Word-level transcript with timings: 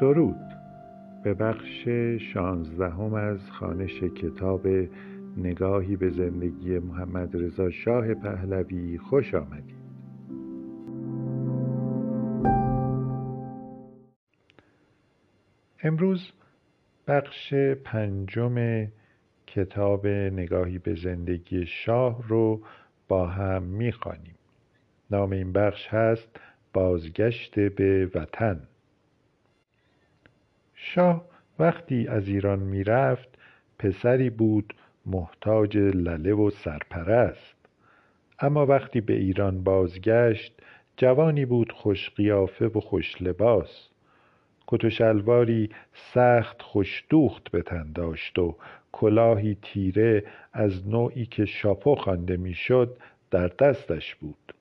درود. 0.00 0.36
به 1.22 1.34
بخش 1.34 1.88
شانزدهم 2.32 3.14
از 3.14 3.50
خانش 3.50 4.02
کتاب 4.02 4.66
نگاهی 5.36 5.96
به 5.96 6.10
زندگی 6.10 6.78
محمد 6.78 7.36
رضا 7.36 7.70
شاه 7.70 8.14
پهلوی 8.14 8.98
خوش 8.98 9.34
آمدید. 9.34 9.76
امروز 15.82 16.32
بخش 17.06 17.54
پنجم 17.84 18.86
کتاب 19.46 20.06
نگاهی 20.06 20.78
به 20.78 20.94
زندگی 20.94 21.66
شاه 21.66 22.28
رو 22.28 22.60
با 23.08 23.26
هم 23.26 23.62
می‌خوانیم. 23.62 24.34
نام 25.10 25.32
این 25.32 25.52
بخش 25.52 25.88
هست 25.88 26.40
بازگشت 26.72 27.60
به 27.60 28.10
وطن. 28.14 28.60
شاه 30.94 31.24
وقتی 31.58 32.08
از 32.08 32.28
ایران 32.28 32.58
می‌رفت 32.58 33.28
پسری 33.78 34.30
بود 34.30 34.74
محتاج 35.06 35.78
لله 35.78 36.32
و 36.32 36.50
سرپرست. 36.50 37.56
اما 38.38 38.66
وقتی 38.66 39.00
به 39.00 39.12
ایران 39.12 39.64
بازگشت 39.64 40.52
جوانی 40.96 41.44
بود 41.44 41.72
خوش 41.72 42.10
قیافه 42.10 42.66
و 42.66 42.80
خوش 42.80 43.22
لباس. 43.22 43.88
کت 44.66 44.84
و 44.84 44.90
شلواری 44.90 45.70
سخت 45.94 46.62
خوش 46.62 47.04
دوخت 47.10 47.50
به 47.50 47.62
تن 47.62 47.92
داشت 47.92 48.38
و 48.38 48.56
کلاهی 48.92 49.56
تیره 49.62 50.24
از 50.52 50.88
نوعی 50.88 51.26
که 51.26 51.44
شاپو 51.44 51.94
خوانده 51.94 52.36
می‌شد 52.36 52.96
در 53.30 53.48
دستش 53.48 54.14
بود. 54.14 54.54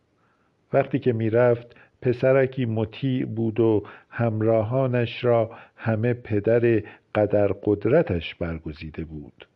وقتی 0.73 0.99
که 0.99 1.13
می‌رفت 1.13 1.75
پسرکی 2.01 2.65
مطیع 2.65 3.25
بود 3.25 3.59
و 3.59 3.83
همراهانش 4.09 5.25
را 5.25 5.51
همه 5.75 6.13
پدر 6.13 6.83
قدر 7.15 7.47
قدرتش 7.63 8.35
برگزیده 8.35 9.03
بود. 9.03 9.47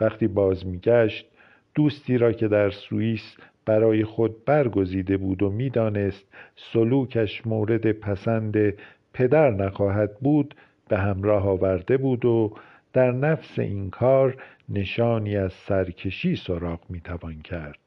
وقتی 0.00 0.28
باز 0.28 0.66
میگشت 0.66 1.26
دوستی 1.74 2.18
را 2.18 2.32
که 2.32 2.48
در 2.48 2.70
سوئیس 2.70 3.36
برای 3.64 4.04
خود 4.04 4.44
برگزیده 4.44 5.16
بود 5.16 5.42
و 5.42 5.50
می‌دانست 5.50 6.24
سلوکش 6.56 7.46
مورد 7.46 7.92
پسند 7.92 8.74
پدر 9.12 9.50
نخواهد 9.50 10.18
بود 10.18 10.54
به 10.88 10.98
همراه 10.98 11.48
آورده 11.48 11.96
بود 11.96 12.24
و 12.24 12.54
در 12.92 13.12
نفس 13.12 13.58
این 13.58 13.90
کار 13.90 14.36
نشانی 14.68 15.36
از 15.36 15.52
سرکشی 15.52 16.36
سراغ 16.36 16.80
می‌توان 16.88 17.42
کرد. 17.42 17.78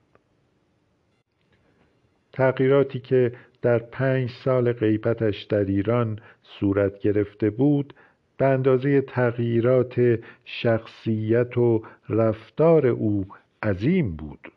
تغییراتی 2.35 2.99
که 2.99 3.31
در 3.61 3.79
پنج 3.79 4.29
سال 4.29 4.73
غیبتش 4.73 5.43
در 5.43 5.65
ایران 5.65 6.19
صورت 6.43 6.99
گرفته 6.99 7.49
بود 7.49 7.93
به 8.37 8.45
اندازه 8.45 9.01
تغییرات 9.01 10.19
شخصیت 10.45 11.57
و 11.57 11.83
رفتار 12.09 12.87
او 12.87 13.25
عظیم 13.63 14.15
بود. 14.15 14.51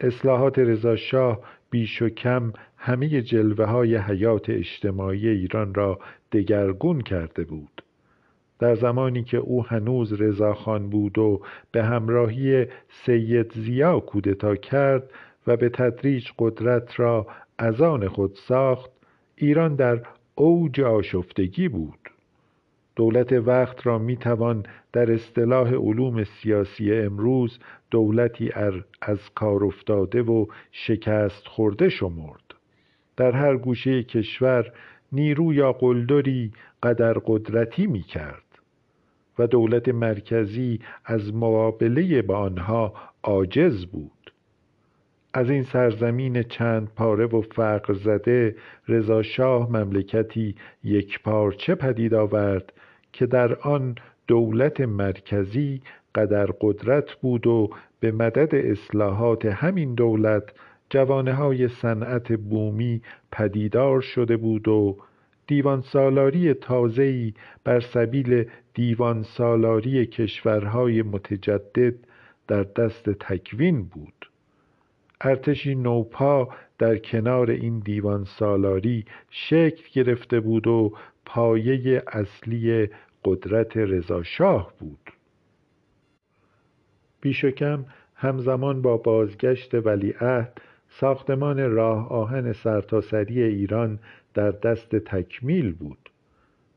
اصلاحات 0.00 0.58
رضاشاه 0.58 1.40
بیش 1.70 2.02
و 2.02 2.08
کم 2.08 2.52
همه 2.76 3.22
جلوه 3.22 3.64
های 3.64 3.96
حیات 3.96 4.50
اجتماعی 4.50 5.28
ایران 5.28 5.74
را 5.74 5.98
دگرگون 6.32 7.00
کرده 7.00 7.44
بود. 7.44 7.82
در 8.58 8.74
زمانی 8.74 9.24
که 9.24 9.36
او 9.36 9.66
هنوز 9.66 10.20
رضاخان 10.20 10.90
بود 10.90 11.18
و 11.18 11.42
به 11.72 11.84
همراهی 11.84 12.66
سید 12.88 13.52
زیا 13.52 14.00
کودتا 14.00 14.56
کرد 14.56 15.10
و 15.48 15.56
به 15.56 15.68
تدریج 15.68 16.28
قدرت 16.38 17.00
را 17.00 17.26
از 17.58 17.80
آن 17.80 18.08
خود 18.08 18.34
ساخت 18.34 18.90
ایران 19.36 19.74
در 19.74 20.02
اوج 20.34 20.80
آشفتگی 20.80 21.68
بود. 21.68 21.98
دولت 22.96 23.32
وقت 23.32 23.86
را 23.86 23.98
می 23.98 24.16
توان 24.16 24.66
در 24.92 25.12
اصطلاح 25.12 25.74
علوم 25.74 26.24
سیاسی 26.24 26.92
امروز 26.92 27.58
دولتی 27.90 28.50
از 29.02 29.18
کار 29.34 29.64
افتاده 29.64 30.22
و 30.22 30.46
شکست 30.72 31.46
خورده 31.46 31.88
شمرد. 31.88 32.54
در 33.16 33.32
هر 33.32 33.56
گوشه 33.56 34.02
کشور 34.02 34.72
نیرو 35.12 35.54
یا 35.54 35.72
قلدری 35.72 36.52
قدر 36.82 37.12
قدرتی 37.12 37.86
می 37.86 38.02
کرد 38.02 38.42
و 39.38 39.46
دولت 39.46 39.88
مرکزی 39.88 40.80
از 41.04 41.34
مقابله 41.34 42.22
با 42.22 42.38
آنها 42.38 42.94
عاجز 43.22 43.86
بود. 43.86 44.17
از 45.38 45.50
این 45.50 45.62
سرزمین 45.62 46.42
چند 46.42 46.88
پاره 46.96 47.26
و 47.26 47.40
فقر 47.40 47.94
زده 47.94 48.56
رضا 48.88 49.22
شاه 49.22 49.70
مملکتی 49.70 50.54
یک 50.84 51.22
پارچه 51.22 51.74
پدید 51.74 52.14
آورد 52.14 52.72
که 53.12 53.26
در 53.26 53.54
آن 53.54 53.94
دولت 54.26 54.80
مرکزی 54.80 55.82
قدر 56.14 56.46
قدرت 56.60 57.12
بود 57.12 57.46
و 57.46 57.70
به 58.00 58.12
مدد 58.12 58.54
اصلاحات 58.54 59.46
همین 59.46 59.94
دولت 59.94 60.42
جوانه 60.90 61.32
های 61.32 61.68
صنعت 61.68 62.32
بومی 62.32 63.02
پدیدار 63.32 64.00
شده 64.00 64.36
بود 64.36 64.68
و 64.68 64.96
دیوان 65.46 65.80
سالاری 65.80 66.54
تازه‌ای 66.54 67.34
بر 67.64 67.80
سبیل 67.80 68.44
دیوان 68.74 69.22
سالاری 69.22 70.06
کشورهای 70.06 71.02
متجدد 71.02 71.94
در 72.48 72.62
دست 72.62 73.10
تکوین 73.10 73.82
بود. 73.82 74.27
ارتشی 75.20 75.74
نوپا 75.74 76.48
در 76.78 76.98
کنار 76.98 77.50
این 77.50 77.78
دیوان 77.78 78.24
سالاری 78.24 79.04
شکل 79.30 79.82
گرفته 79.92 80.40
بود 80.40 80.66
و 80.66 80.92
پایه 81.24 82.02
اصلی 82.12 82.88
قدرت 83.24 83.76
رضاشاه 83.76 84.72
بود. 84.78 85.12
بیش 87.20 87.44
همزمان 88.14 88.82
با 88.82 88.96
بازگشت 88.96 89.74
ولیعهد 89.74 90.60
ساختمان 90.88 91.70
راه 91.70 92.08
آهن 92.08 92.52
سرتاسری 92.52 93.42
ایران 93.42 93.98
در 94.34 94.50
دست 94.50 94.96
تکمیل 94.96 95.72
بود. 95.72 96.10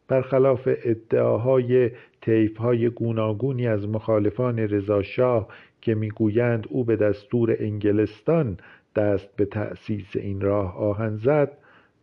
برخلاف 0.08 0.62
ادعاهای 0.66 1.92
طیفهای 2.22 2.90
گوناگونی 2.90 3.68
از 3.68 3.88
مخالفان 3.88 4.60
رضاشاه 4.60 5.48
که 5.82 5.96
می‌گویند 5.96 6.68
او 6.70 6.84
به 6.84 6.96
دستور 6.96 7.56
انگلستان 7.60 8.58
دست 8.96 9.36
به 9.36 9.46
تأسیس 9.46 10.16
این 10.16 10.42
راه 10.42 10.78
آهن 10.78 11.18
زد 11.18 11.58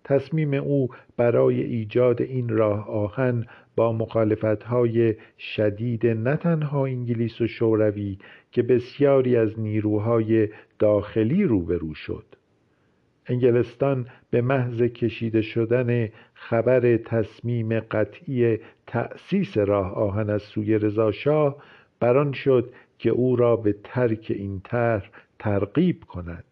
تصمیم 0.05 0.55
او 0.55 0.89
برای 1.17 1.63
ایجاد 1.63 2.23
این 2.23 2.49
راه 2.49 2.89
آهن 2.89 3.45
با 3.77 3.93
مخالفتهای 3.93 5.15
شدید 5.39 6.07
نه 6.07 6.37
تنها 6.37 6.87
انگلیس 6.87 7.41
و 7.41 7.47
شوروی 7.47 8.19
که 8.53 8.63
بسیاری 8.63 9.37
از 9.37 9.61
نیروهای 9.61 10.49
داخلی 10.79 11.45
روبرو 11.45 11.95
شد. 11.95 12.38
انگلستان 13.29 14.07
به 14.31 14.41
محض 14.41 14.83
کشیده 14.83 15.43
شدن 15.43 16.09
خبر 16.35 16.97
تصمیم 16.97 17.81
قطعی 17.81 18.59
تأسیس 18.87 19.59
راه 19.59 19.93
آهن 19.93 20.31
از 20.31 20.43
سوی 20.43 20.79
رضاشاه 20.79 21.57
بران 22.01 22.33
شد 22.33 22.73
که 22.99 23.11
او 23.11 23.37
را 23.37 23.57
به 23.57 23.75
ترک 23.85 24.27
این 24.37 24.61
طرح 24.65 25.11
ترغیب 25.39 26.05
کند. 26.05 26.45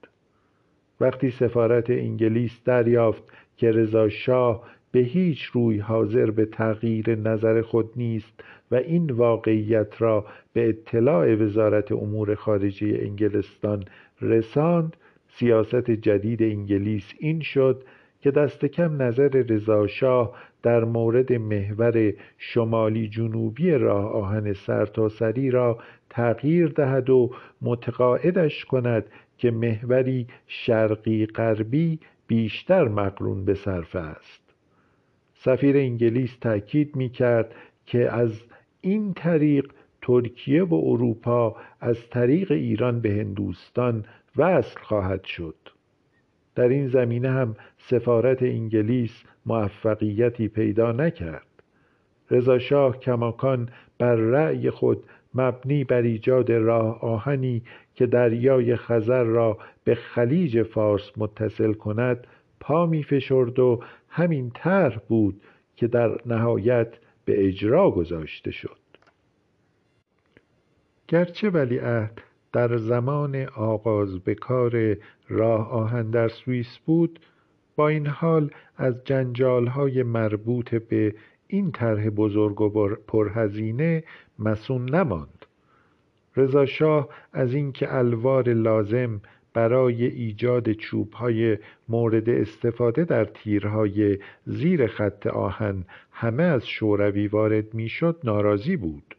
وقتی 1.01 1.31
سفارت 1.31 1.91
انگلیس 1.91 2.63
دریافت 2.65 3.23
که 3.57 3.73
رضا 3.73 4.09
شاه 4.09 4.63
به 4.93 5.01
هیچ 5.01 5.43
روی 5.43 5.79
حاضر 5.79 6.31
به 6.31 6.45
تغییر 6.45 7.15
نظر 7.15 7.63
خود 7.63 7.91
نیست 7.97 8.45
و 8.71 8.75
این 8.75 9.11
واقعیت 9.11 10.03
را 10.03 10.27
به 10.53 10.69
اطلاع 10.69 11.35
وزارت 11.35 11.93
امور 11.93 12.35
خارجه 12.35 12.99
انگلستان 13.03 13.85
رساند 14.21 14.97
سیاست 15.39 15.91
جدید 15.91 16.43
انگلیس 16.43 17.13
این 17.19 17.41
شد 17.41 17.85
که 18.21 18.31
دست 18.31 18.65
کم 18.65 19.03
نظر 19.03 19.29
رضا 19.29 19.87
شاه 19.87 20.33
در 20.63 20.85
مورد 20.85 21.33
محور 21.33 22.13
شمالی 22.39 23.09
جنوبی 23.09 23.71
راه 23.71 24.13
آهن 24.13 24.53
سرتاسری 24.53 25.51
را 25.51 25.79
تغییر 26.11 26.69
دهد 26.69 27.11
و 27.11 27.31
متقاعدش 27.63 28.65
کند 28.65 29.05
که 29.39 29.51
محوری 29.51 30.27
شرقی 30.47 31.27
غربی 31.27 31.99
بیشتر 32.27 32.89
مقرون 32.89 33.45
به 33.45 33.55
صرف 33.55 33.97
است. 33.97 34.55
سفیر 35.35 35.77
انگلیس 35.77 36.37
تأکید 36.41 36.97
می 36.97 37.09
کرد 37.09 37.55
که 37.87 38.13
از 38.13 38.43
این 38.81 39.15
طریق 39.15 39.73
ترکیه 40.03 40.65
و 40.65 40.75
اروپا 40.85 41.57
از 41.81 42.11
طریق 42.11 42.53
ایران 42.53 43.01
به 43.01 43.11
هندوستان 43.11 44.05
وصل 44.37 44.81
خواهد 44.81 45.25
شد. 45.25 45.57
در 46.55 46.69
این 46.69 46.89
زمینه 46.89 47.31
هم 47.31 47.57
سفارت 47.79 48.43
انگلیس 48.43 49.23
موفقیتی 49.47 50.49
پیدا 50.49 50.93
نکرد. 50.93 51.47
رضا 52.31 52.59
شاه 52.59 52.99
کماکان 52.99 53.69
بر 53.99 54.15
رأی 54.15 54.71
خود 54.71 55.05
مبنی 55.35 55.85
بر 55.85 56.03
ایجاد 56.03 56.53
راه 56.53 57.01
آهنی 57.01 57.63
که 57.95 58.07
دریای 58.07 58.77
خزر 58.77 59.25
را 59.25 59.59
به 59.85 59.95
خلیج 59.95 60.63
فارس 60.63 61.11
متصل 61.17 61.73
کند 61.73 62.27
پا 62.61 62.87
می 62.87 63.03
فشرد 63.03 63.59
و 63.59 63.83
همین 64.09 64.51
طرح 64.55 64.99
بود 65.09 65.43
که 65.77 65.87
در 65.87 66.21
نهایت 66.27 66.89
به 67.25 67.47
اجرا 67.47 67.91
گذاشته 67.91 68.51
شد. 68.51 68.79
گرچه 71.09 71.51
ولیعهد 71.51 72.23
در 72.53 72.77
زمان 72.77 73.47
آغاز 73.57 74.19
به 74.19 74.35
کار 74.35 74.97
راه 75.29 75.71
آهن 75.71 76.11
در 76.11 76.29
سوئیس 76.29 76.79
بود 76.87 77.21
با 77.77 77.89
این 77.89 78.07
حال 78.07 78.51
از 78.77 78.95
های 79.69 80.03
مربوط 80.03 80.75
به 80.75 81.15
این 81.47 81.73
طرح 81.73 82.11
بزرگ 82.11 82.61
و 82.61 82.95
پرهزینه 83.07 84.05
مسون 84.39 84.95
نماند. 84.95 85.47
رضا 86.37 86.67
شاه 86.67 87.09
از 87.33 87.55
اینکه 87.55 87.95
الوار 87.95 88.53
لازم 88.53 89.21
برای 89.55 90.07
ایجاد 90.07 90.73
چوبهای 90.73 91.59
مورد 91.89 92.29
استفاده 92.29 93.05
در 93.05 93.25
تیرهای 93.25 94.19
زیر 94.47 94.87
خط 94.87 95.27
آهن 95.27 95.85
همه 96.13 96.43
از 96.43 96.67
شوروی 96.67 97.29
وارد 97.29 97.75
می‌شد 97.75 98.21
ناراضی 98.25 98.77
بود. 98.77 99.16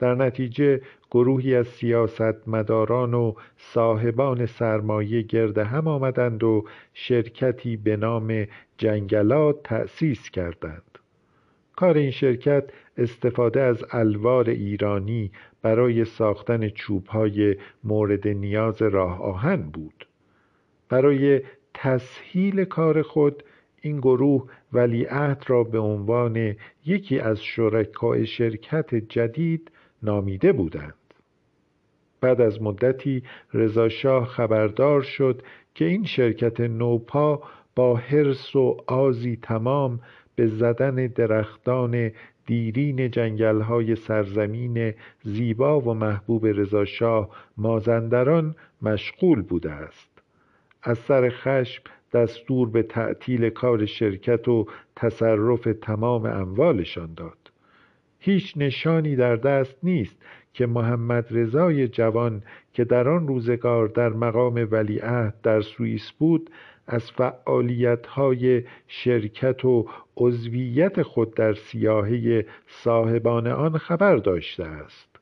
در 0.00 0.14
نتیجه 0.14 0.80
گروهی 1.10 1.54
از 1.54 1.66
سیاستمداران 1.66 3.14
و 3.14 3.34
صاحبان 3.56 4.46
سرمایه 4.46 5.22
گرد 5.22 5.58
هم 5.58 5.88
آمدند 5.88 6.44
و 6.44 6.64
شرکتی 6.94 7.76
به 7.76 7.96
نام 7.96 8.46
جنگلات 8.78 9.62
تأسیس 9.62 10.30
کردند. 10.30 10.98
کار 11.76 11.96
این 11.96 12.10
شرکت 12.10 12.64
استفاده 12.96 13.60
از 13.60 13.84
الوار 13.90 14.50
ایرانی 14.50 15.30
برای 15.62 16.04
ساختن 16.04 16.68
چوبهای 16.68 17.56
مورد 17.84 18.28
نیاز 18.28 18.82
راه 18.82 19.22
آهن 19.22 19.62
بود. 19.62 20.06
برای 20.88 21.40
تسهیل 21.74 22.64
کار 22.64 23.02
خود 23.02 23.42
این 23.80 23.98
گروه 23.98 24.50
ولیعهد 24.72 25.44
را 25.46 25.64
به 25.64 25.78
عنوان 25.78 26.56
یکی 26.86 27.18
از 27.18 27.42
شرکای 27.42 28.26
شرکت 28.26 28.94
جدید 28.94 29.70
نامیده 30.02 30.52
بودند. 30.52 30.94
بعد 32.20 32.40
از 32.40 32.62
مدتی 32.62 33.22
رضاشاه 33.54 34.26
خبردار 34.26 35.02
شد 35.02 35.42
که 35.74 35.84
این 35.84 36.04
شرکت 36.04 36.60
نوپا 36.60 37.42
با 37.76 37.96
حرس 37.96 38.56
و 38.56 38.76
آزی 38.86 39.38
تمام 39.42 40.00
به 40.34 40.46
زدن 40.46 41.06
درختان 41.06 42.10
دیرین 42.46 43.10
جنگلهای 43.10 43.96
سرزمین 43.96 44.94
زیبا 45.22 45.80
و 45.80 45.94
محبوب 45.94 46.46
رضاشاه 46.46 47.28
مازندران 47.56 48.54
مشغول 48.82 49.42
بوده 49.42 49.70
است. 49.70 50.22
از 50.82 50.98
سر 50.98 51.30
خشم 51.30 51.82
دستور 52.12 52.68
به 52.68 52.82
تعطیل 52.82 53.50
کار 53.50 53.86
شرکت 53.86 54.48
و 54.48 54.66
تصرف 54.96 55.68
تمام 55.82 56.26
اموالشان 56.26 57.14
داد. 57.14 57.39
هیچ 58.20 58.54
نشانی 58.56 59.16
در 59.16 59.36
دست 59.36 59.76
نیست 59.82 60.16
که 60.54 60.66
محمد 60.66 61.26
رضای 61.30 61.88
جوان 61.88 62.42
که 62.72 62.84
در 62.84 63.08
آن 63.08 63.28
روزگار 63.28 63.88
در 63.88 64.08
مقام 64.08 64.68
ولیعهد 64.70 65.34
در 65.42 65.60
سوئیس 65.60 66.10
بود 66.10 66.50
از 66.86 67.10
فعالیت‌های 67.10 68.62
شرکت 68.88 69.64
و 69.64 69.88
عضویت 70.16 71.02
خود 71.02 71.34
در 71.34 71.54
سیاهه 71.54 72.46
صاحبان 72.66 73.46
آن 73.46 73.78
خبر 73.78 74.16
داشته 74.16 74.64
است. 74.64 75.20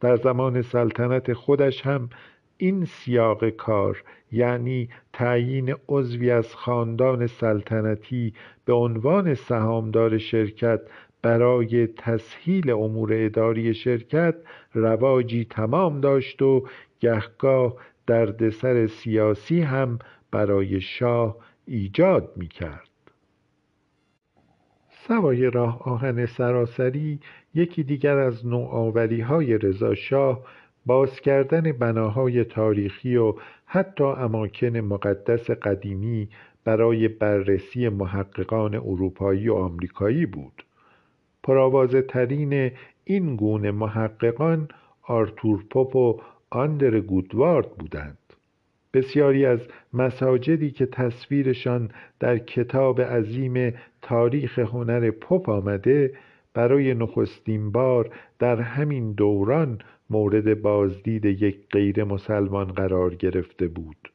در 0.00 0.16
زمان 0.16 0.62
سلطنت 0.62 1.32
خودش 1.32 1.86
هم 1.86 2.10
این 2.56 2.84
سیاق 2.84 3.48
کار 3.48 4.02
یعنی 4.32 4.88
تعیین 5.12 5.74
عضوی 5.88 6.30
از 6.30 6.54
خاندان 6.54 7.26
سلطنتی 7.26 8.34
به 8.64 8.72
عنوان 8.72 9.34
سهامدار 9.34 10.18
شرکت 10.18 10.80
برای 11.22 11.86
تسهیل 11.86 12.70
امور 12.70 13.10
اداری 13.12 13.74
شرکت 13.74 14.34
رواجی 14.74 15.44
تمام 15.44 16.00
داشت 16.00 16.42
و 16.42 16.66
گهگاه 17.00 17.76
دردسر 18.06 18.86
سیاسی 18.86 19.60
هم 19.60 19.98
برای 20.30 20.80
شاه 20.80 21.36
ایجاد 21.66 22.32
می 22.36 22.48
کرد. 22.48 22.90
سوای 24.90 25.50
راه 25.50 25.82
آهن 25.82 26.26
سراسری 26.26 27.20
یکی 27.54 27.82
دیگر 27.82 28.18
از 28.18 28.46
نوآوری 28.46 29.20
های 29.20 29.58
رضا 29.58 29.94
شاه 29.94 30.40
باز 30.86 31.20
کردن 31.20 31.72
بناهای 31.72 32.44
تاریخی 32.44 33.16
و 33.16 33.34
حتی 33.64 34.04
اماکن 34.04 34.76
مقدس 34.76 35.50
قدیمی 35.50 36.28
برای 36.64 37.08
بررسی 37.08 37.88
محققان 37.88 38.74
اروپایی 38.74 39.48
و 39.48 39.54
آمریکایی 39.54 40.26
بود 40.26 40.64
پرآوازه 41.50 42.02
ترین 42.02 42.70
این 43.04 43.36
گونه 43.36 43.70
محققان 43.70 44.68
آرتور 45.02 45.64
پوپ 45.70 45.96
و 45.96 46.20
آندر 46.50 47.00
گودوارد 47.00 47.70
بودند. 47.70 48.18
بسیاری 48.94 49.46
از 49.46 49.60
مساجدی 49.92 50.70
که 50.70 50.86
تصویرشان 50.86 51.90
در 52.20 52.38
کتاب 52.38 53.00
عظیم 53.00 53.74
تاریخ 54.02 54.58
هنر 54.58 55.10
پوپ 55.10 55.48
آمده 55.48 56.12
برای 56.54 56.94
نخستین 56.94 57.72
بار 57.72 58.10
در 58.38 58.60
همین 58.60 59.12
دوران 59.12 59.78
مورد 60.10 60.62
بازدید 60.62 61.24
یک 61.24 61.58
غیر 61.70 62.04
مسلمان 62.04 62.66
قرار 62.66 63.14
گرفته 63.14 63.68
بود. 63.68 64.12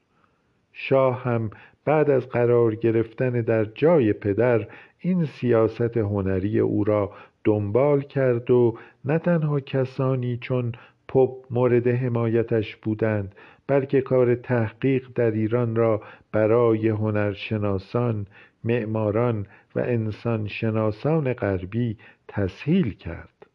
شاه 0.74 1.24
هم 1.24 1.50
بعد 1.86 2.10
از 2.10 2.30
قرار 2.30 2.76
گرفتن 2.76 3.42
در 3.42 3.66
جای 3.66 4.14
پدر 4.14 4.68
این 5.06 5.26
سیاست 5.26 5.98
هنری 5.98 6.60
او 6.60 6.84
را 6.84 7.12
دنبال 7.44 8.02
کرد 8.02 8.52
و 8.52 8.78
نه 9.06 9.20
تنها 9.20 9.60
کسانی 9.60 10.38
چون 10.38 10.72
پپ 11.08 11.30
مورد 11.52 11.88
حمایتش 11.88 12.76
بودند 12.76 13.36
بلکه 13.68 14.02
کار 14.02 14.36
تحقیق 14.36 15.08
در 15.16 15.32
ایران 15.32 15.76
را 15.76 16.02
برای 16.32 16.90
هنرشناسان، 16.90 18.28
معماران 18.64 19.48
و 19.76 19.80
انسانشناسان 19.80 21.34
غربی 21.34 21.98
تسهیل 22.28 22.94
کرد. 22.94 23.48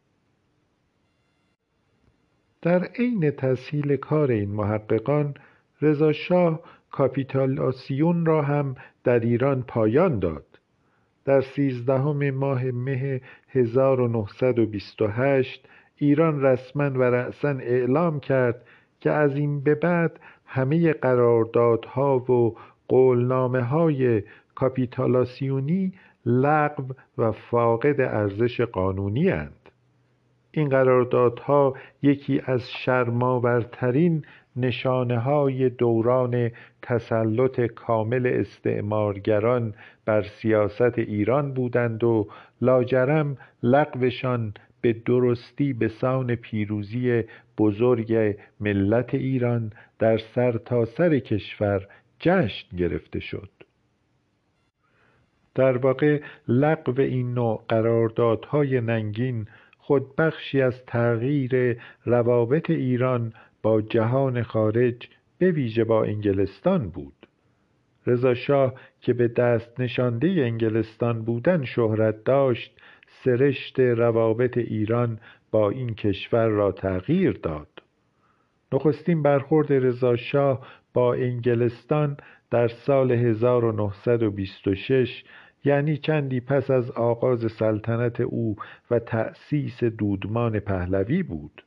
در 2.61 2.83
عین 2.83 3.31
تسهیل 3.31 3.95
کار 3.95 4.31
این 4.31 4.49
محققان 4.49 5.33
رضا 5.81 6.13
شاه 6.13 6.59
کاپیتالاسیون 6.91 8.25
را 8.25 8.41
هم 8.41 8.75
در 9.03 9.19
ایران 9.19 9.63
پایان 9.63 10.19
داد 10.19 10.50
در 11.25 11.41
سیزدهم 11.41 12.31
ماه 12.31 12.65
مه 12.65 13.21
1928 13.49 15.69
ایران 15.95 16.41
رسما 16.41 16.89
و 16.89 17.03
رأسا 17.03 17.49
اعلام 17.49 18.19
کرد 18.19 18.65
که 18.99 19.11
از 19.11 19.35
این 19.35 19.61
به 19.61 19.75
بعد 19.75 20.19
همه 20.45 20.93
قراردادها 20.93 22.19
و 22.19 22.55
قولنامه 22.87 23.61
های 23.61 24.23
کاپیتالاسیونی 24.55 25.93
لغو 26.25 26.83
و 27.17 27.31
فاقد 27.31 28.01
ارزش 28.01 28.61
قانونی 28.61 29.29
هند. 29.29 29.69
این 30.51 30.69
قراردادها 30.69 31.73
یکی 32.01 32.41
از 32.45 32.71
شرماورترین 32.71 34.25
نشانه 34.55 35.19
های 35.19 35.69
دوران 35.69 36.51
تسلط 36.81 37.61
کامل 37.61 38.27
استعمارگران 38.27 39.73
بر 40.05 40.21
سیاست 40.21 40.99
ایران 40.99 41.53
بودند 41.53 42.03
و 42.03 42.27
لاجرم 42.61 43.37
لغوشان 43.63 44.53
به 44.81 44.93
درستی 44.93 45.73
به 45.73 45.87
سان 45.87 46.35
پیروزی 46.35 47.23
بزرگ 47.57 48.37
ملت 48.59 49.13
ایران 49.13 49.71
در 49.99 50.17
سرتاسر 50.17 51.09
سر 51.09 51.19
کشور 51.19 51.87
جشن 52.19 52.77
گرفته 52.77 53.19
شد. 53.19 53.49
در 55.55 55.77
واقع 55.77 56.21
لغو 56.47 57.01
این 57.01 57.33
نوع 57.33 57.63
قراردادهای 57.69 58.81
ننگین 58.81 59.47
خود 59.77 60.15
بخشی 60.15 60.61
از 60.61 60.85
تغییر 60.85 61.77
روابط 62.05 62.69
ایران 62.69 63.33
با 63.61 63.81
جهان 63.81 64.43
خارج 64.43 65.07
به 65.37 65.51
ویژه 65.51 65.83
با 65.83 66.03
انگلستان 66.03 66.89
بود. 66.89 67.27
رضا 68.07 68.33
شاه 68.33 68.73
که 69.01 69.13
به 69.13 69.27
دست 69.27 69.79
نشانده 69.79 70.27
انگلستان 70.27 71.21
بودن 71.21 71.65
شهرت 71.65 72.23
داشت 72.23 72.79
سرشت 73.07 73.79
روابط 73.79 74.57
ایران 74.57 75.19
با 75.51 75.69
این 75.69 75.95
کشور 75.95 76.47
را 76.47 76.71
تغییر 76.71 77.31
داد. 77.31 77.67
نخستین 78.71 79.23
برخورد 79.23 79.73
رضا 79.73 80.15
شاه 80.15 80.67
با 80.93 81.13
انگلستان 81.13 82.17
در 82.51 82.67
سال 82.67 83.11
1926 83.11 85.23
یعنی 85.65 85.97
چندی 85.97 86.39
پس 86.39 86.71
از 86.71 86.91
آغاز 86.91 87.51
سلطنت 87.51 88.21
او 88.21 88.55
و 88.91 88.99
تأسیس 88.99 89.83
دودمان 89.83 90.59
پهلوی 90.59 91.23
بود. 91.23 91.63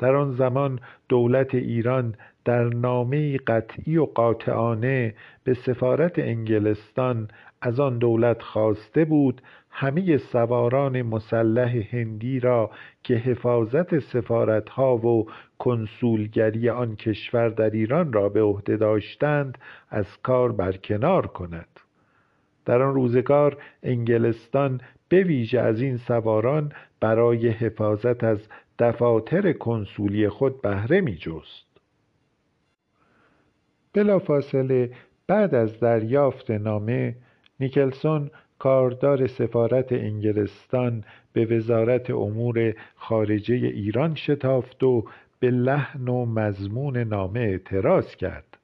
در 0.00 0.16
آن 0.16 0.32
زمان 0.32 0.80
دولت 1.08 1.54
ایران 1.54 2.14
در 2.44 2.64
نامه 2.64 3.36
قطعی 3.36 3.96
و 3.96 4.04
قاطعانه 4.04 5.14
به 5.44 5.54
سفارت 5.54 6.18
انگلستان 6.18 7.28
از 7.62 7.80
آن 7.80 7.98
دولت 7.98 8.42
خواسته 8.42 9.04
بود 9.04 9.42
همه 9.70 10.16
سواران 10.16 11.02
مسلح 11.02 11.76
هندی 11.90 12.40
را 12.40 12.70
که 13.02 13.14
حفاظت 13.14 13.98
سفارتها 13.98 14.96
و 14.96 15.26
کنسولگری 15.58 16.68
آن 16.68 16.96
کشور 16.96 17.48
در 17.48 17.70
ایران 17.70 18.12
را 18.12 18.28
به 18.28 18.42
عهده 18.42 18.76
داشتند 18.76 19.58
از 19.90 20.22
کار 20.22 20.52
برکنار 20.52 21.26
کند. 21.26 21.80
در 22.64 22.82
آن 22.82 22.94
روزگار 22.94 23.56
انگلستان 23.82 24.80
به 25.08 25.22
ویژه 25.22 25.60
از 25.60 25.80
این 25.80 25.96
سواران 25.96 26.72
برای 27.00 27.48
حفاظت 27.48 28.24
از 28.24 28.48
دفاتر 28.80 29.52
کنسولی 29.52 30.28
خود 30.28 30.62
بهره 30.62 31.00
می 31.00 31.16
جست. 31.16 31.66
بلافاصله 33.92 34.90
بعد 35.26 35.54
از 35.54 35.80
دریافت 35.80 36.50
نامه 36.50 37.16
نیکلسون 37.60 38.30
کاردار 38.58 39.26
سفارت 39.26 39.92
انگلستان 39.92 41.04
به 41.32 41.44
وزارت 41.44 42.10
امور 42.10 42.74
خارجه 42.96 43.54
ایران 43.54 44.14
شتافت 44.14 44.82
و 44.82 45.04
به 45.40 45.50
لحن 45.50 46.08
و 46.08 46.26
مضمون 46.26 46.96
نامه 46.96 47.40
اعتراض 47.40 48.16
کرد. 48.16 48.58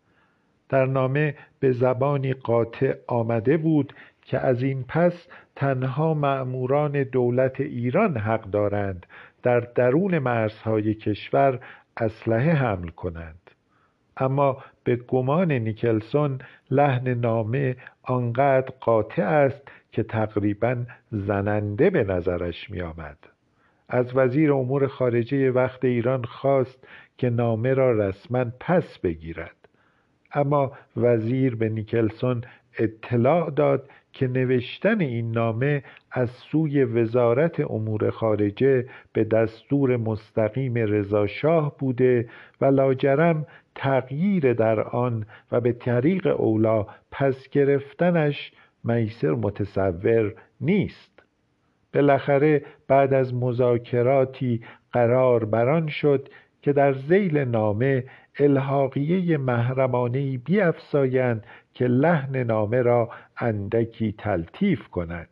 در 0.69 0.87
نامه 0.87 1.35
به 1.61 1.73
زبانی 1.73 2.33
قاطع 2.33 2.95
آمده 3.07 3.57
بود 3.57 3.93
که 4.23 4.39
از 4.39 4.63
این 4.63 4.85
پس 4.89 5.27
تنها 5.57 6.15
مأموران 6.15 7.03
دولت 7.03 7.61
ایران 7.61 8.17
حق 8.17 8.43
دارند 8.45 9.07
در 9.47 9.61
درون 9.61 10.19
مرزهای 10.19 10.95
کشور 10.95 11.61
اسلحه 11.97 12.53
حمل 12.53 12.89
کنند 12.89 13.51
اما 14.17 14.65
به 14.85 14.97
گمان 14.97 15.53
نیکلسون 15.53 16.39
لحن 16.71 17.09
نامه 17.09 17.77
آنقدر 18.03 18.73
قاطع 18.81 19.23
است 19.23 19.69
که 19.93 20.03
تقریبا 20.03 20.85
زننده 21.11 21.91
به 21.91 22.05
نظرش 22.05 22.71
می 22.71 22.81
آمد. 22.81 23.19
از 23.89 24.17
وزیر 24.17 24.53
امور 24.53 24.87
خارجه 24.87 25.51
وقت 25.51 25.85
ایران 25.85 26.25
خواست 26.25 26.89
که 27.19 27.31
نامه 27.31 27.75
را 27.75 27.93
رسما 27.93 28.45
پس 28.61 28.99
بگیرد 28.99 29.69
اما 30.33 30.73
وزیر 30.97 31.57
به 31.57 31.69
نیکلسون 31.69 32.43
اطلاع 32.79 33.51
داد 33.51 33.91
که 34.13 34.27
نوشتن 34.27 35.01
این 35.01 35.31
نامه 35.31 35.83
از 36.13 36.31
سوی 36.31 36.85
وزارت 36.85 37.61
امور 37.61 38.11
خارجه 38.11 38.89
به 39.13 39.25
دستور 39.25 39.97
مستقیم 39.97 40.75
رضاشاه 40.75 41.77
بوده 41.79 42.29
و 42.61 42.65
لاجرم 42.65 43.47
تغییر 43.75 44.53
در 44.53 44.81
آن 44.81 45.27
و 45.53 45.61
به 45.61 45.73
طریق 45.73 46.27
اولا 46.27 46.87
پس 47.11 47.49
گرفتنش 47.49 48.53
میسر 48.85 49.31
متصور 49.31 50.35
نیست. 50.61 51.23
بالاخره 51.95 52.65
بعد 52.89 53.15
از 53.15 53.35
مذاکراتی 53.35 54.61
قرار 54.93 55.45
بران 55.45 55.89
شد 55.89 56.29
که 56.63 56.73
در 56.73 56.93
زیل 56.93 57.39
نامه 57.39 58.05
الحاقیه 58.39 59.37
محرمانهای 59.37 60.37
بیافزایند 60.37 61.47
که 61.75 61.87
لحن 61.87 62.37
نامه 62.37 62.83
را 62.83 63.11
اندکی 63.37 64.15
تلطیف 64.19 64.89
کند. 64.89 65.29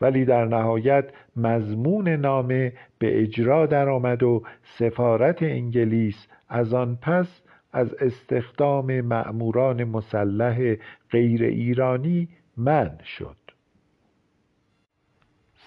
ولی 0.00 0.24
در 0.24 0.44
نهایت 0.44 1.04
مضمون 1.36 2.08
نامه 2.08 2.72
به 2.98 3.22
اجرا 3.22 3.66
درآمد 3.66 4.22
و 4.22 4.42
سفارت 4.62 5.42
انگلیس 5.42 6.26
از 6.48 6.74
آن 6.74 6.98
پس 7.02 7.42
از 7.72 7.94
استخدام 7.94 9.00
مأموران 9.00 9.84
مسلح 9.84 10.74
غیر 11.10 11.42
ایرانی 11.44 12.28
منع 12.56 13.02
شد. 13.02 13.36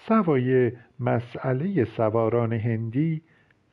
سوای 0.08 0.72
مسئله 1.00 1.84
سواران 1.84 2.52
هندی 2.52 3.22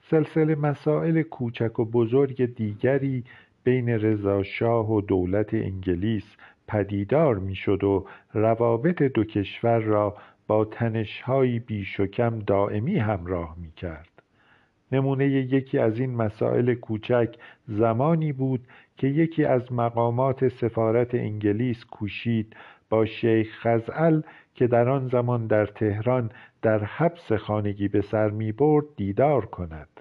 سلسله 0.10 0.56
مسائل 0.56 1.22
کوچک 1.22 1.80
و 1.80 1.86
بزرگ 1.86 2.56
دیگری 2.56 3.24
بین 3.64 3.90
رضاشاه 3.90 4.92
و 4.92 5.02
دولت 5.02 5.54
انگلیس 5.54 6.36
پدیدار 6.68 7.40
می‌شد 7.40 7.84
و 7.84 8.06
روابط 8.34 9.02
دو 9.02 9.24
کشور 9.24 9.80
را 9.80 10.18
با 10.48 10.66
تنشهایی 10.66 11.60
بیش 11.60 12.00
و 12.00 12.06
کم 12.06 12.40
دائمی 12.40 12.98
همراه 12.98 13.56
می 13.62 13.72
کرد. 13.72 14.10
نمونه 14.92 15.28
یکی 15.28 15.78
از 15.78 16.00
این 16.00 16.16
مسائل 16.16 16.74
کوچک 16.74 17.36
زمانی 17.68 18.34
بود 18.34 18.68
که 18.98 19.08
یکی 19.08 19.46
از 19.46 19.74
مقامات 19.74 20.48
سفارت 20.48 21.16
انگلیس 21.16 21.86
کوشید 21.86 22.56
با 22.90 23.06
شیخ 23.06 23.48
خزعل 23.62 24.22
که 24.56 24.68
در 24.68 24.90
آن 24.90 25.08
زمان 25.08 25.48
در 25.48 25.66
تهران 25.66 26.32
در 26.62 26.84
حبس 26.84 27.32
خانگی 27.32 27.88
به 27.88 28.02
سر 28.02 28.30
می 28.30 28.52
برد 28.52 28.86
دیدار 28.96 29.46
کند 29.46 29.99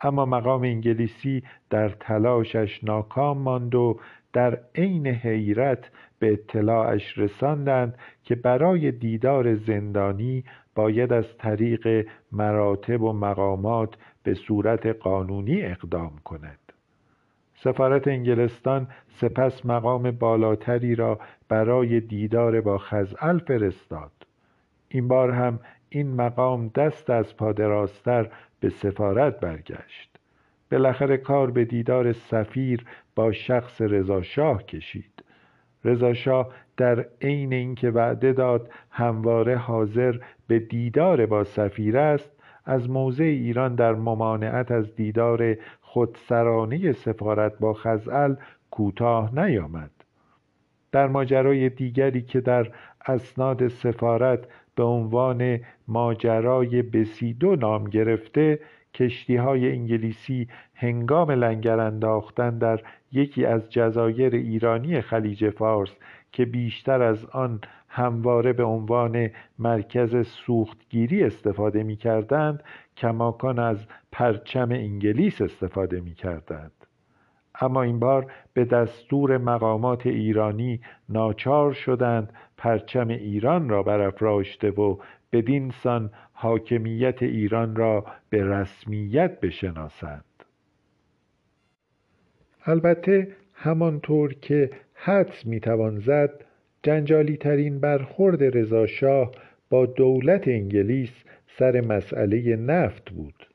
اما 0.00 0.24
مقام 0.24 0.62
انگلیسی 0.62 1.42
در 1.70 1.88
تلاشش 1.88 2.84
ناکام 2.84 3.38
ماند 3.38 3.74
و 3.74 4.00
در 4.32 4.58
عین 4.74 5.06
حیرت 5.06 5.90
به 6.18 6.32
اطلاعش 6.32 7.18
رساندند 7.18 7.98
که 8.24 8.34
برای 8.34 8.90
دیدار 8.90 9.54
زندانی 9.54 10.44
باید 10.74 11.12
از 11.12 11.38
طریق 11.38 12.06
مراتب 12.32 13.02
و 13.02 13.12
مقامات 13.12 13.94
به 14.22 14.34
صورت 14.34 14.86
قانونی 14.86 15.62
اقدام 15.62 16.12
کند. 16.24 16.58
سفارت 17.54 18.08
انگلستان 18.08 18.88
سپس 19.08 19.66
مقام 19.66 20.10
بالاتری 20.10 20.94
را 20.94 21.20
برای 21.48 22.00
دیدار 22.00 22.60
با 22.60 22.78
خزعل 22.78 23.38
فرستاد. 23.38 24.12
این 24.88 25.08
بار 25.08 25.30
هم 25.30 25.60
این 25.88 26.14
مقام 26.14 26.68
دست 26.68 27.10
از 27.10 27.36
پادراستر 27.36 28.30
به 28.60 28.70
سفارت 28.70 29.40
برگشت. 29.40 30.18
بالاخره 30.72 31.16
کار 31.16 31.50
به 31.50 31.64
دیدار 31.64 32.12
سفیر 32.12 32.84
با 33.14 33.32
شخص 33.32 33.80
رضاشاه 33.82 34.62
کشید. 34.62 35.24
رضاشاه 35.84 36.48
در 36.76 37.06
عین 37.20 37.52
اینکه 37.52 37.90
وعده 37.90 38.32
داد 38.32 38.70
همواره 38.90 39.56
حاضر 39.56 40.18
به 40.46 40.58
دیدار 40.58 41.26
با 41.26 41.44
سفیر 41.44 41.98
است 41.98 42.30
از 42.64 42.90
موضع 42.90 43.24
ایران 43.24 43.74
در 43.74 43.92
ممانعت 43.92 44.70
از 44.70 44.94
دیدار 44.94 45.56
خودسرانه 45.80 46.92
سفارت 46.92 47.58
با 47.58 47.74
خزعل 47.74 48.34
کوتاه 48.70 49.44
نیامد. 49.44 49.90
در 50.92 51.06
ماجرای 51.06 51.68
دیگری 51.68 52.22
که 52.22 52.40
در 52.40 52.70
اسناد 53.06 53.68
سفارت 53.68 54.40
به 54.74 54.82
عنوان 54.82 55.60
ماجرای 55.88 56.82
بسیدو 56.82 57.56
نام 57.56 57.84
گرفته 57.84 58.60
کشتی 58.94 59.36
های 59.36 59.72
انگلیسی 59.72 60.48
هنگام 60.74 61.30
لنگر 61.30 61.80
انداختن 61.80 62.58
در 62.58 62.80
یکی 63.12 63.44
از 63.44 63.70
جزایر 63.70 64.34
ایرانی 64.34 65.00
خلیج 65.00 65.50
فارس 65.50 65.96
که 66.32 66.44
بیشتر 66.44 67.02
از 67.02 67.26
آن 67.26 67.60
همواره 67.88 68.52
به 68.52 68.64
عنوان 68.64 69.30
مرکز 69.58 70.26
سوختگیری 70.26 71.24
استفاده 71.24 71.82
می 71.82 71.96
کردند 71.96 72.62
کماکان 72.96 73.58
از 73.58 73.86
پرچم 74.12 74.68
انگلیس 74.70 75.40
استفاده 75.40 76.00
می 76.00 76.14
کردند. 76.14 76.79
اما 77.60 77.82
این 77.82 77.98
بار 77.98 78.32
به 78.52 78.64
دستور 78.64 79.38
مقامات 79.38 80.06
ایرانی 80.06 80.80
ناچار 81.08 81.72
شدند 81.72 82.32
پرچم 82.56 83.08
ایران 83.08 83.68
را 83.68 83.82
برافراشته 83.82 84.70
و 84.70 84.96
بدین 85.32 85.70
سان 85.70 86.10
حاکمیت 86.32 87.22
ایران 87.22 87.76
را 87.76 88.06
به 88.30 88.44
رسمیت 88.44 89.40
بشناسند. 89.40 90.24
البته 92.66 93.28
همانطور 93.54 94.34
که 94.34 94.70
حدس 94.94 95.46
می‌توان 95.46 95.98
زد 95.98 96.44
جنجالی 96.82 97.36
ترین 97.36 97.80
برخورد 97.80 98.58
رضاشاه 98.58 99.30
با 99.70 99.86
دولت 99.86 100.48
انگلیس 100.48 101.24
سر 101.58 101.80
مسئله 101.80 102.56
نفت 102.56 103.10
بود. 103.10 103.46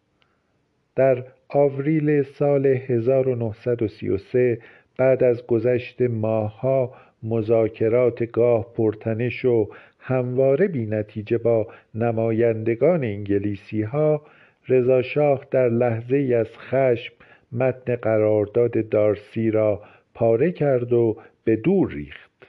در 0.96 1.24
آوریل 1.50 2.24
سال 2.24 2.66
1933 2.66 4.60
بعد 4.98 5.24
از 5.24 5.48
گذشت 5.48 6.02
ماهها 6.02 6.94
مذاکرات 7.24 8.24
گاه 8.24 8.74
پرتنش 8.74 9.46
و 9.46 9.70
همواره 10.00 10.68
بی 10.68 10.86
نتیجه 10.86 11.38
با 11.38 11.68
نمایندگان 11.96 13.04
انگلیسی 13.04 13.82
ها 13.82 14.22
رضاشاه 14.68 15.46
در 15.52 15.70
لحظه 15.70 16.36
از 16.40 16.58
خشم 16.58 17.14
متن 17.52 17.96
قرارداد 17.96 18.90
دارسی 18.90 19.52
را 19.52 19.82
پاره 20.14 20.52
کرد 20.52 20.94
و 20.94 21.18
به 21.44 21.56
دور 21.56 21.92
ریخت. 21.92 22.48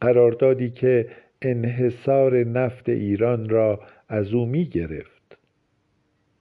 قراردادی 0.00 0.70
که 0.70 1.08
انحصار 1.42 2.44
نفت 2.44 2.88
ایران 2.88 3.48
را 3.48 3.80
از 4.08 4.32
او 4.32 4.46
می 4.46 4.64
گرفت 4.64 5.38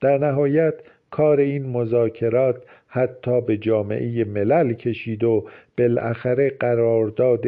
در 0.01 0.17
نهایت 0.17 0.73
کار 1.11 1.39
این 1.39 1.65
مذاکرات 1.65 2.63
حتی 2.87 3.41
به 3.41 3.57
جامعه 3.57 4.23
ملل 4.23 4.73
کشید 4.73 5.23
و 5.23 5.45
بالاخره 5.77 6.49
قرارداد 6.49 7.43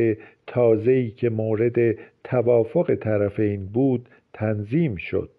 تازه‌ای 0.48 1.12
که 1.12 1.30
مورد 1.30 1.98
توافق 2.24 2.96
طرفین 2.96 3.66
بود 3.66 4.10
تنظیم 4.34 4.96
شد. 4.96 5.30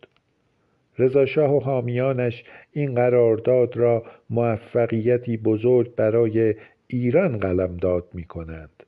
رضاشاه 0.99 1.57
و 1.57 1.61
حامیانش 1.61 2.45
این 2.73 2.95
قرارداد 2.95 3.77
را 3.77 4.03
موفقیتی 4.31 5.37
بزرگ 5.37 5.95
برای 5.95 6.55
ایران 6.87 7.39
قلمداد 7.39 8.05
می 8.15 8.25
کنند 8.25 8.83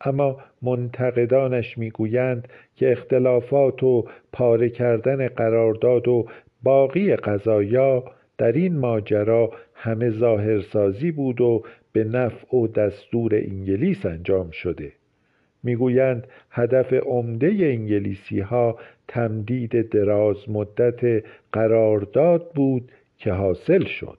اما 0.00 0.36
منتقدانش 0.62 1.78
می‌گویند 1.78 2.48
که 2.76 2.92
اختلافات 2.92 3.82
و 3.82 4.04
پاره 4.32 4.68
کردن 4.68 5.28
قرارداد 5.28 6.08
و 6.08 6.26
باقی 6.62 7.16
قضایا 7.16 8.04
در 8.38 8.52
این 8.52 8.78
ماجرا 8.78 9.50
همه 9.74 10.10
ظاهرسازی 10.10 11.10
بود 11.10 11.40
و 11.40 11.62
به 11.92 12.04
نفع 12.04 12.56
و 12.56 12.66
دستور 12.66 13.34
انگلیس 13.34 14.06
انجام 14.06 14.50
شده. 14.50 14.92
می‌گویند 15.62 16.26
هدف 16.50 16.92
عمده 16.92 17.46
انگلیسی 17.46 18.40
ها 18.40 18.78
تمدید 19.08 19.88
دراز 19.88 20.36
مدت 20.48 21.24
قرارداد 21.52 22.52
بود 22.52 22.92
که 23.18 23.32
حاصل 23.32 23.84
شد. 23.84 24.18